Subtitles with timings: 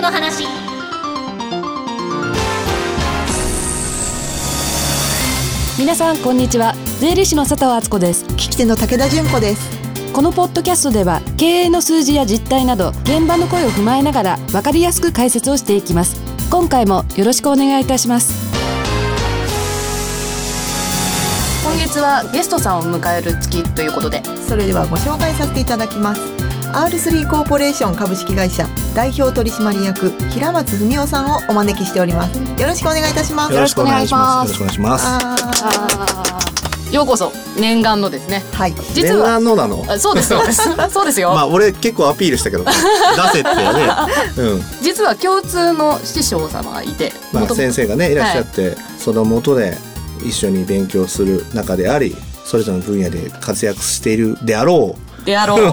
[0.00, 0.44] の話。
[5.78, 6.74] 皆さんこんにちは。
[7.00, 8.24] 税理士の佐藤敦子です。
[8.24, 9.78] 聞き手の武田純子です。
[10.12, 16.20] このポッドキャストでは経営の数字や実態など現場の声を踏まえながら分かりやすく解説をしていきます。
[16.50, 18.48] 今回もよろしくお願いいたします。
[21.64, 24.22] 今月はゲストさんを迎える月ということで。
[24.48, 26.37] それではご紹介させていただきます
[26.78, 28.64] R3 コーポレーション株式会社
[28.94, 32.38] 代表取締役平松文夫さんをお招きしております。
[32.38, 33.52] よろしくお願いいたします。
[33.52, 34.52] よろしくお願いします。
[34.60, 35.04] よろしくお願いします。
[35.08, 36.38] あ
[36.92, 38.44] ようこそ念願のですね。
[38.52, 38.74] ーはい。
[38.94, 39.84] 実は念願のなの？
[39.88, 40.62] あそうですそうです。
[40.90, 43.52] そうですよ、 まあ俺結構アピールしたけど出せってね。
[44.38, 44.62] うん。
[44.80, 48.14] 実は共通の師匠様がいてまあ先生がねい。
[48.14, 49.76] らっしゃって、その元で
[50.24, 55.72] 一緒に勉強する中であり、それぞれの分野で活躍しているであろであろう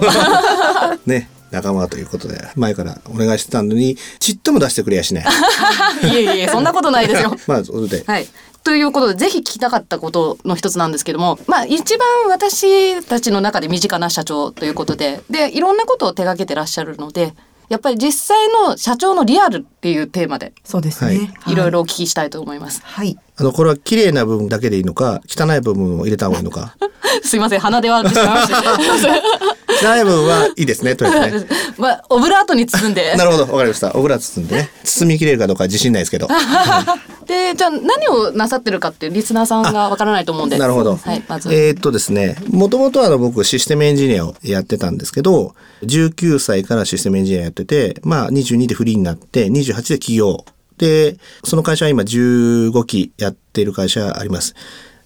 [1.08, 1.30] ね。
[1.50, 5.24] 仲間ということで前からお願いしてたのにちっとも出してくれやしね
[6.02, 8.26] いえいえそんなことないですよ まあそれではい。
[8.64, 17.32] ということでぜひ聞きたかったことの一つなんですけども、まあ一番私たちの中で身近な社長ということで、でいろんなことを手掛けてらっしゃるので、
[17.68, 21.18] やっぱり実際の社長のリアルっていうテーマでそうですはい。
[21.18, 21.54] ね、い。
[21.54, 22.80] ろいろお聞きしたいと思います。
[22.84, 23.18] はい。
[23.36, 26.76] あのこれは綺麗な部分だけでいいのか汚い部分を入れた方がいいのか。
[27.22, 27.60] すいません。
[27.60, 29.55] 鼻で笑ってしまいました。
[29.68, 33.14] 汚い部分はいいですねとりあえずね まあオブラートに包んで。
[33.16, 36.28] なるほどわかりましたオブラート包んでね包み切れるかどうかは自信ないですけど
[37.26, 40.58] でじゃあ何をなさってるかってリスナーさんがわからないと思うんで。
[40.58, 40.96] なるほど。
[40.96, 41.52] はいまず。
[41.52, 50.44] えーっとですね、もともとはあの僕システムエンジニアをやってたんですけど、19歳からシステムエンジニアやってて、まあ22でフリーになって、28で起業。
[50.78, 54.54] で、その会社は今15期やってる会社あります。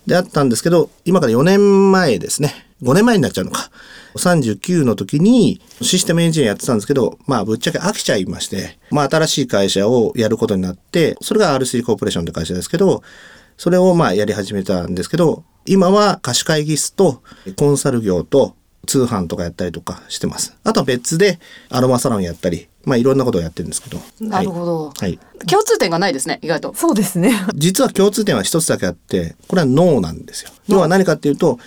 [0.06, 2.69] で、あったんですけど、今から4年前ですね。
[2.82, 3.70] 5年前になっちゃうのか。
[4.16, 13.02] 39の時にシステムエンジニアやってたんですけど、まあぶっちゃけ飽きちゃいまして、まあ新しい会社をやることになって、それが R3 コーポレーションって会社ですけど、
[13.56, 17.22] それをまあやり始めたんですけど、今は貸し会議室と
[17.56, 18.56] コンサル業と
[18.86, 20.56] 通販とかやったりとかしてます。
[20.64, 21.38] あとは別で
[21.68, 24.00] アロマサロンやったり、まあいろんなことをやってるんですけど。
[24.20, 24.86] なるほど。
[24.86, 25.02] はい。
[25.02, 25.18] はい。
[25.46, 26.74] 共通点がないですね意外と。
[26.74, 30.50] そうですね実は共通点は一つだけあって、これは脳なんですよ。
[30.66, 31.58] 要は何かっていうと、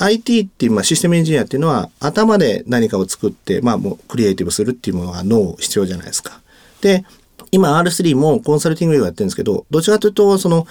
[0.00, 6.40] IT っていう、まあ、システムエンジニアっていうのは頭で何かを作って、まあもうクリエイティブするっていうものが脳必要じゃないですか。
[6.80, 7.04] で、
[7.52, 10.66] 今 R3 もコンサルティング業やってるんですけど、どちらかというと、その、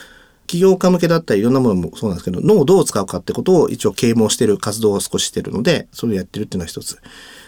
[0.47, 6.97] 起業家向けだったりいろんなものもそうなんですけど、脳をどう使うかってことを一応啓蒙してる活動を少ししてるので、それをやってるっていうのは一つ。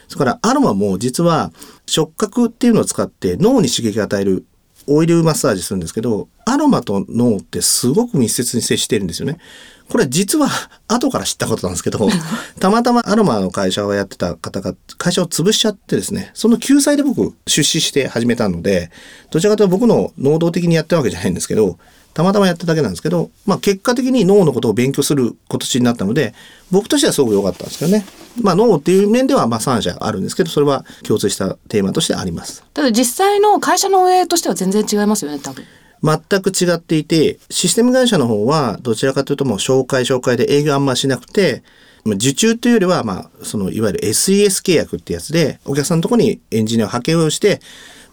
[0.07, 1.51] それからアロマも実は
[1.87, 4.45] 触覚っていうのを使って脳に刺激を与える
[4.87, 9.39] オイルマッサージするんですけど、アロマと脳ってすごく密接に接してるんですよね。
[9.91, 10.47] これ実は
[10.87, 12.09] 後から知ったことなんですけど、
[12.61, 18.89] たまたまアロマの会社をやってた方が会社を潰しちゃってですね、その救済で僕出資して始めたので、
[19.31, 21.77] どちらかというと僕の能動的にやったわけじゃないんですけど、
[22.13, 26.33] たまたまやっただけなんですけど、まあ結果的に脳のことを勉強する今年になったので、
[26.69, 28.05] 僕としてはすごく良かったんですけどね。
[28.41, 32.63] まあ脳っていう面ではまあ3社あるんですけど、それは共通したテーマとしてあります。
[32.73, 35.65] ただ実際の会社の運営としては全然違いますよね多分。
[36.03, 41.63] 全く違っていて、システム会社の方はどちらかというともう紹介紹介で営業あんましなくて、
[42.05, 47.59] 受注というよりは、まあ、そのいわゆる SES 契約ってやつで、お客さんのところにエンジニアを派遣をして、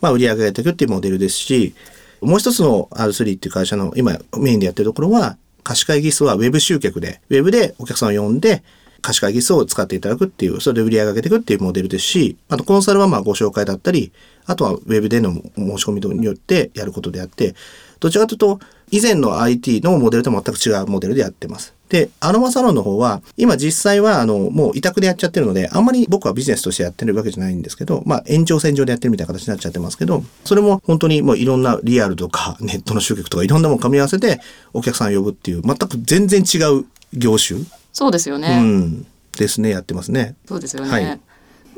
[0.00, 1.74] まあ、売り上げがていくっていうモデルですし、
[2.20, 8.62] もう一つの R3 っていう会社の今メインでやってるところは、貸し会議室はウェブ集客で、ウェブでお客さんを呼んで、
[9.00, 14.12] 貸し会議室を使っていただくっていう、それで売り上げ上げていくっていうモデルですし、あとコンサルはまあご紹介だったり、
[14.48, 17.54] あとはウェブでの申し込みによってやることであって、
[18.00, 18.60] どちらかというと、
[18.90, 21.74] 以前の IT のモデルと全く違うモデルでやってます。
[21.90, 34.40] で、アロマサロンの方は、今実際は、あの、もう委託でやっちゃってるので、あんまり僕はビジネスとしてやってるわけじゃないんですけど、まあ、延長線上でやってるみたいな形になっちゃってますけど、それも本当にもういろんなリアルとか、 ネットの集客とかいろんなものを組み合わせて、
[34.72, 37.60] お客さんを呼ぶっていう、全く全然違う業種、
[37.92, 38.60] そうですようね。
[38.60, 39.06] ん、
[39.36, 40.34] ですね、やってますね。
[40.46, 40.90] そうですよね。
[40.90, 41.20] はい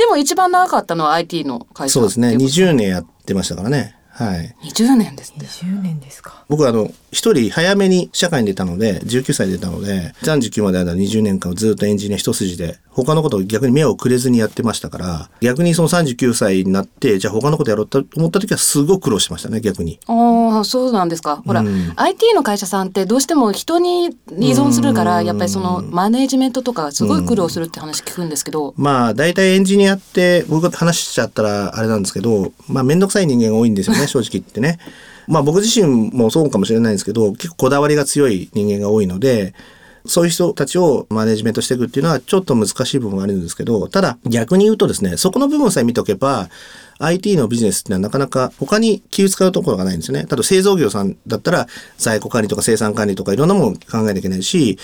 [0.00, 3.94] でも一番長かったのは IT の会社そうですね、ってい20年やってましたからね。
[4.08, 4.56] はい。
[4.62, 5.44] 20年ですって。
[5.44, 19.98] 20年ですか僕はあの、一人早めに社会に出たので、19歳で出たので、39まである20年間ずっとエンジニア一筋で、他のことを逆に目をくれずにやってましたから、逆にその39歳になって、じゃあ他のことやろうと思った時はすごく苦労してましたね、逆に。
[20.06, 21.42] ああ、そうなんですか。
[21.44, 34.78] ほら、うん IT の会社さんってどうしても人に依存するから、うんやっぱりそのマネージメントとかすごい苦労するって話聞くんですけど、まあ、大体エンジニアって、僕が話しちゃったらあれなんですけど、まあ、めんどくさい人間が多いんですよね、正直言ってね。
[35.30, 39.54] まあ、僕自身もそうかもしれないんですけど、結構こだわりが強い人間が多いので、
[40.06, 46.48] そういう人たちをマネジメントしていくっていうのはちょっと難しい部分があるんですけど、ただ逆に言うとですね、そこの部分さえ見ておけば、
[46.98, 50.22] IT のビジネスっていうのはなかなか他に気を使うところがないんですよね。
[50.22, 54.78] 例えば製造業さんだったら在庫管理とか生産管理とかいろんなものを考えなきゃいけないし、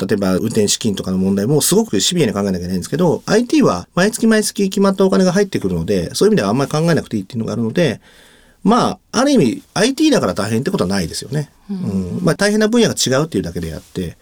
[0.00, 8.00] 例えば運転資金とかの問題もすごくシビアに考えなきゃいけないんですけど、IT は毎月毎月決まったお金が入ってくるので、そういう意味ではあんまり考えなくていいっていうのがあるので、
[8.64, 11.50] まあ、ある意味 IT だから大変ってことはないですよね。
[11.70, 14.16] うん、まあ大変な分野が違うっていうだけであって、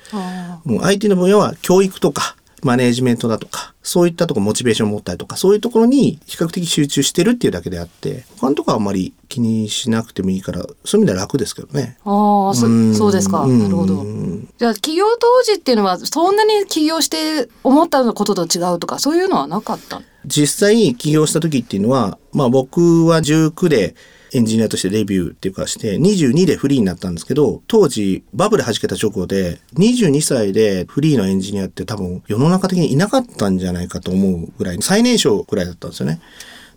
[0.65, 11.99] もう IT の分野は教育とかマネージメントだとか、そういったとこモチベーションを持ったりとか、そういうところに比較的集中してるっていうだけであって、他のとこはあんまり気にしなくてもいいから、そういう意味では楽ですけどね。
[12.05, 13.47] ああ、そそうですか。
[13.47, 14.05] なるほど。
[14.59, 23.95] じゃあ企業当時っていうのはそんなに起業して思ったことと違うとか、そういうのはなかった実際起業した時っていうのは、まあ僕は19で
[24.33, 36.21] エンジニアとしてデビューっていうかして22でフリーになったんですけど当時バブル弾けた直後で22歳でフリーのエンジニアって多分世の中的にいなかったんじゃないかと思うぐらい最年少ぐらいだったんですよね。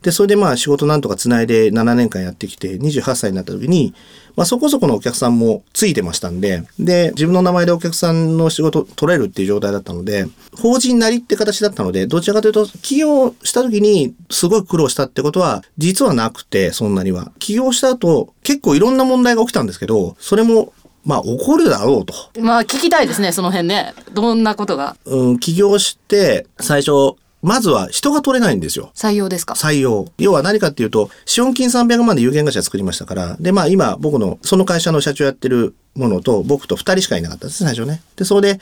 [0.02, 3.94] で、それでまあ仕事なんとかつないで7年間やってきて、28歳になった時に、
[4.36, 17.32] まあそこそこのお客さんもついてましたんで、で、自分の名前でお客さんの仕事取れるっていう状態だったので、法人なりって形だったので、どちらかというと、起業した時にすごい苦労したってことは、実はなくて、そんなには。
[17.40, 20.74] 起業した後、結構いろんな問題が起きたんですけど、それも
[21.04, 22.14] まあ怒るだろうと。
[22.40, 23.94] まあ聞きたいですね、その辺ね。
[24.14, 24.96] どんなことが？
[25.06, 28.92] うん、起業して、最初、まずは人が取れないんですよ。
[28.96, 29.54] 採用ですか？
[29.54, 30.08] 採用。
[30.18, 38.02] 要は何かっていうと、資本金300万で有限会社作りましたから、で、まあ今僕の、その会社の社長やってるものと、僕と2人しかいなかったです、最初ね。
[38.16, 38.60] で、それで、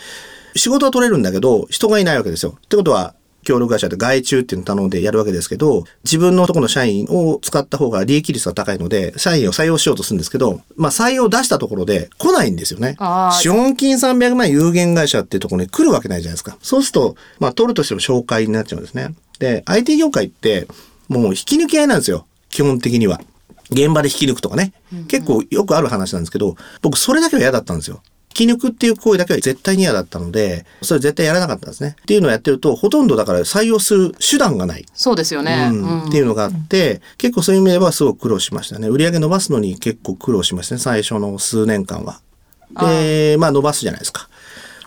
[0.55, 2.55] 仕事は取れるんだけど、人がいないわけですよ。
[2.57, 3.13] ってことは、
[3.47, 12.97] 協力会社で外注っていうのを頼んでやるわけですけど、自分のところの社員を使った方が利益率が高いので、社員を採用しようとするんですけど、まあ採用出したところで来ないんですよね。
[13.39, 16.57] 資本金300万有限会社っていうところに来るわけないじゃないですか。
[16.61, 19.15] そうすると、まあ取るとしても紹介になっちゃうんですね。
[19.39, 20.67] で、IT 業界って
[21.07, 22.25] もう引き抜き合いなんですよ。
[22.49, 23.21] 基本的には。
[23.69, 24.73] 現場で引き抜くとかね。
[25.07, 28.01] 結構よくある話なんですけど、僕それだけは嫌だったんですよ。
[28.37, 31.95] き抜くっていう行為だけは絶対に嫌だったので、それ絶対やらなかったんですね。
[32.01, 34.85] っていうのをやってると、ほとんどだから採用する手段がない。
[34.93, 35.69] そうですよね。
[35.73, 38.87] うん、っていうのがあって、結構そういう意味ではすごく苦労しましたね。
[38.87, 42.21] 売り上げ伸ばすのに結構苦労しましたね、最初の数年間は。
[42.79, 44.29] で、まあ伸ばすじゃないですか。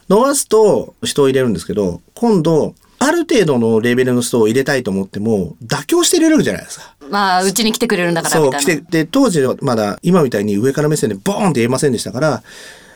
[0.08, 6.94] 伸ばすと人を入れるんですけど、今度、ある程度のレベルの人を入れたいと思っても、妥協して入れるじゃないですか。
[7.08, 12.42] まあ、うちに来てくれるんだからそう、来て、で、当時はまだ今みたいに上から目線でボーンって言えませんでしたから、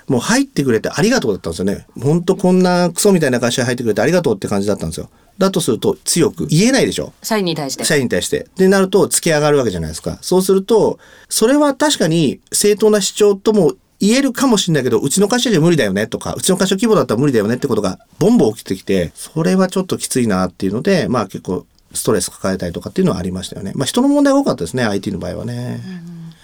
[0.09, 1.87] もう入ってくれてありがとうだったんですよね。
[2.01, 5.09] ほんとこんなクソみたいな会社に入ってくれてありがとうって感じだったんですよ。
[5.39, 7.85] だとすると強く言えないでしょ社員に対して。
[7.85, 8.47] 社員に対して。
[8.57, 10.19] でなると突き上がるわけじゃないですか。
[10.21, 10.99] そうすると、
[11.29, 23.73] それは確かに正当な主張とも言えるかもしれないけど、うちの会社じゃ無理だよねとか、うちの会社規模だったら無理だよねってことがボンボン起きてきて、それはちょっときついなっていうので、まあ結構ストレス抱えたりとかっていうのはありましたよね。
[23.75, 25.81] まあ人の問題が多かったですね、IT の場合はね。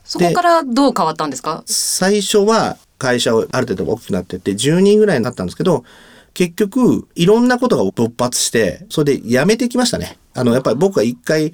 [0.05, 1.63] そこからどう変わったんですか？
[1.67, 5.85] 最初は会社をある程度大きくなってって10人ぐらいになったんですけど、
[6.35, 10.19] 結局、いろんなことが勃発して、それでやめてきましたね。
[10.35, 11.53] あの、やっぱり僕は一回、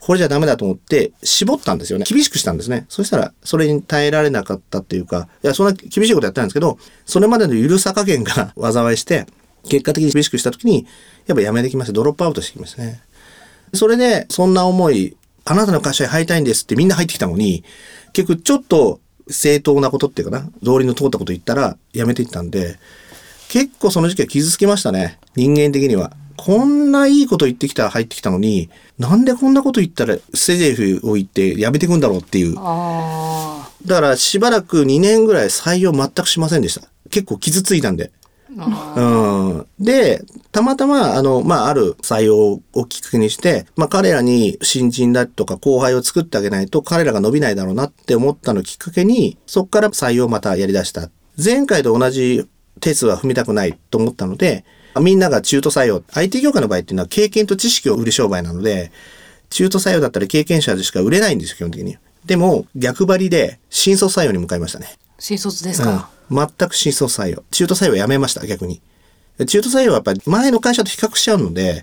[0.00, 2.04] これじゃダメだと思って、絞ったんですよね。
[2.06, 2.86] 厳しくしたんですね。
[2.88, 9.26] そしたら、それに耐えられなかったっていうか、いや、そんな厳しいことやったんですけど、それまでの緩さ加減が 災いして、
[9.68, 10.86] 結果的に厳しくした時に、
[11.26, 11.92] やっぱやめてきました。
[11.92, 13.00] ドロップアウトしてきましたね。
[13.74, 17.64] それで、そんな思い、あなたの会社に入りたいんですってみんな入ってきたのに、
[18.12, 19.00] 結局ちょっと
[19.32, 22.78] 正当なことっていうかな、道理の通ったこと言ったらやめていったんで、
[23.48, 25.18] 結構その時期は傷つきましたね。
[25.36, 26.12] 人間的には。
[26.36, 32.54] こんないいこと言ってきたら入ってきたのに、なんでこんなこと言ったらセゼフを言ってやめていくんだろうっていう。
[32.54, 36.88] だからしばらく2年ぐらい採用全くしませんでした。
[37.10, 38.10] 結構傷ついたんで。
[38.56, 51.10] うん、で、たまたま、あの、まあ、ある採用をきっかけにして、まあ、彼らに新人だとか後輩を作ってあげないと彼らが伸びないだろうなって思ったのをきっかけに、そこから採用をまたやり出した。
[51.42, 52.46] 前回と同じ
[52.80, 54.64] 手数は踏みたくないと思ったので、
[55.00, 58.92] みんなが中途採用、IT 業界の場合っていうのは経験と知識を売る商売なので、
[59.48, 61.96] 中途採用だったら経験者でしか売れないんですよ、基本的に。
[62.24, 64.98] でも、逆張りで新卒採用に向かいましたね。
[65.18, 67.44] 新卒ですか、うん、全く新卒採用。
[67.50, 68.80] 中途採用やめました、逆に。
[69.46, 71.82] 中途採用はやっぱり前の会社と比較しちゃうので、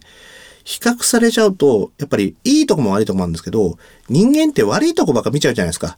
[0.64, 3.78] 比較されちゃうと、やっぱりいいとこも悪いとこもあるんですけど、
[4.10, 5.98] 人間って悪いとこばっか見ちゃうじゃないですか。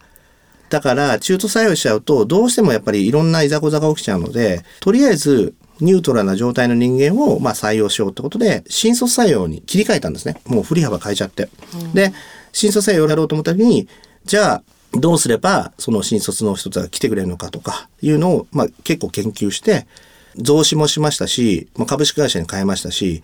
[0.70, 10.40] だから中途採用しちゃうと、どうしてもやっぱりいろんないざこざが起きちゃうので、とりあえずニュートラルな状態の人間をまあ採用しようってことで、新卒採用に切り替えたんですね。
[10.46, 11.50] もう振り幅変えちゃって。
[11.74, 12.14] うん、で、
[12.54, 13.90] 新卒採用をやろうと思った時に、
[14.24, 14.64] じゃあ、
[14.94, 19.88] どうすればその新卒の人たちが来てくれるのかとかいうのを、まあ、結構研究して
[20.36, 23.24] 増資もしましたし、まあ、株式会社に変えましたし、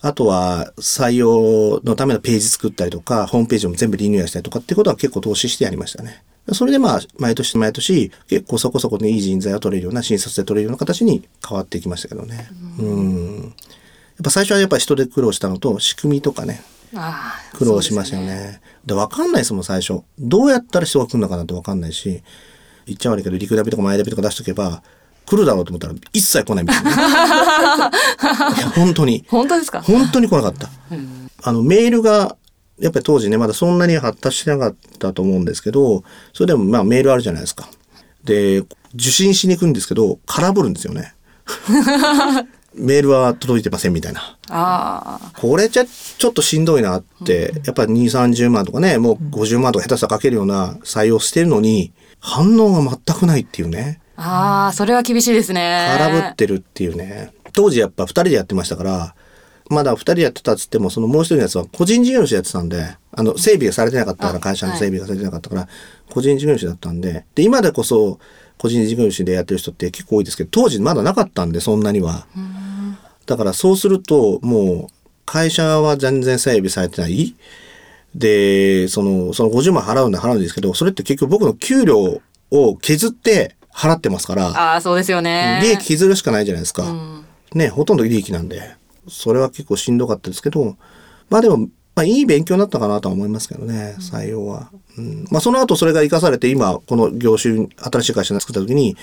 [0.00, 6.22] あとは採用のためのページ作ったりとか、ホームページも全部リニューアルしたりとかっていうことは結構投資してやりましたね。
[6.52, 12.48] それでまあ、毎年毎年、結構そこそこでいい人材を取れるような、新卒で取れるような形に変わっていきましたけどね。
[12.78, 13.42] うん。
[13.42, 13.52] やっ
[14.24, 16.62] ぱ最初はやっぱ人で苦労したのと、仕組みとかね、
[17.54, 18.60] 苦労しましたよね。
[18.86, 20.00] で、わかんないですもん、最初。
[20.18, 22.22] どうやったら人が来るのかなってわかんないし、
[22.86, 24.82] 言っちゃ悪いけど、陸ダビとか前ダビとか出しとけば、
[25.26, 26.90] 来るだろうと思ったら一切来ないみたいな。
[28.56, 29.24] いや本当に。
[29.28, 29.82] 本当ですか？
[29.82, 30.70] 本当に来なかった。
[31.42, 32.36] あの、メールが、
[32.80, 36.02] やっぱり当時ね、まだそんなに発達してなかったと思うんですけど、
[36.32, 37.68] それでもまあメールあるじゃないですか。
[38.24, 38.58] で、
[38.94, 41.12] 受信しに行くんですけど、空振るんですよね。
[42.78, 45.20] メールは届いてませんみたいな。
[45.36, 54.00] これじゃちょっとしんどいなって、やっぱり2、30万とかね、もう50万とか下手したらかけるような採用してるのに、反応が全くないっていうね。
[54.16, 55.96] ああそれは厳しいですね。
[55.98, 57.32] 空振ってるっていうね。
[57.52, 59.14] 当時やっぱ2人でやってましたから、
[59.70, 65.68] まだ2人でやってたっつっても、そのもう一人のやつは個人事業主やってたんで、あの、整備がされてなかったから、あ会社のはい整備がされてなかったから、
[66.10, 68.18] 個人事業主だったんで、で、今でこそ、
[68.58, 72.26] 個人事業主でやってる人って結構多いですけど、当時まだなかったんで、そんなには。
[73.26, 74.92] だからそうすると、もう、
[75.24, 77.34] 会社は全然整備されてない。
[78.14, 86.82] で、その、その50万払うんで払うんですけど、それって結局僕の給料を削って払ってますから、ああそうですよね利益削るしかないじゃないですか。
[86.84, 87.24] うん
[87.54, 88.74] ね、ほとんど利益なんで、
[89.08, 90.76] それは結構しんどかったですけど、
[91.30, 91.68] まあでも、
[91.98, 94.70] まあいい勉強になったかなとは思いますけどね、採用は。
[94.96, 98.96] うん、まあその後それが活かされて、今、この業種、新しい会社を作った時に、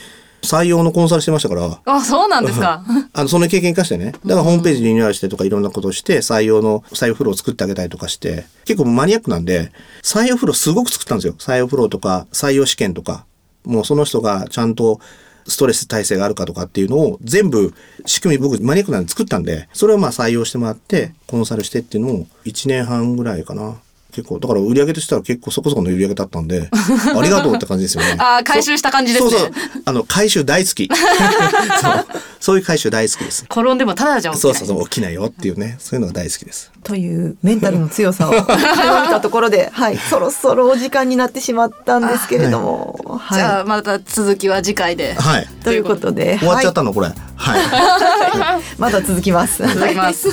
[0.43, 4.13] 採用のコンサルしてましたから、あそうなんですかあの、その経験生かしてね。
[4.13, 11.33] だからホームページリニューアルしてとかいろんなことをして、採用の、採用フローを作ってあげたりとかして、結構マニアックなんで、採用フローすごく作ったんですよ。
[11.33, 13.25] 採用フローとか、採用試験とか。
[13.65, 15.01] もうその人がちゃんと
[15.47, 17.73] ストレス耐性があるかとかっていうのを全部
[18.05, 23.75] 仕組み僕マニアックなんで作ったんで、それをまあ採用してもらって、コンサルしてっていうのを1年半ぐらいかな。
[24.15, 28.15] 結構、だから売り上げとしては結構そこそこの売り上げだったんで、 ありがとうって感じですよね。
[28.19, 29.51] ああ回収した感じですねそうそう。
[29.83, 30.89] あの、回収大好き。
[31.81, 32.05] そう
[32.39, 33.43] そういう回収大好きです。
[33.51, 36.71] 転んでもただじゃ起きないそうそうそう、起きないよっていうね、そういうのが大好きです。
[36.83, 38.37] というメンタルの強さを見
[39.09, 45.43] たところで、はい、そろそろお時間になってしまったんですけれども、じゃはあまた続きは次回ではい。
[45.43, 47.09] い、ということで、終わっちゃったはの、これ。
[47.35, 48.59] はい。
[48.59, 49.63] い、 まだ続きます。
[49.67, 50.29] 続きます。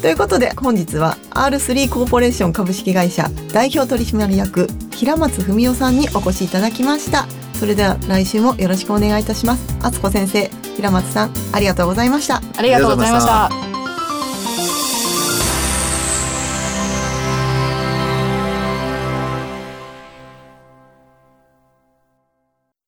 [0.00, 7.26] ということで本日は R3 コーポレーション株式会社代表取締役平松文夫さんにお越しいただきました。
[7.58, 9.62] それでは来週もよろしくお願いいたします。
[9.82, 12.42] 敦子先生平松さんありがとうございました。
[12.56, 13.63] ありがとうございました